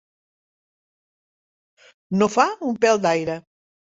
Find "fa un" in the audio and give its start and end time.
2.37-2.79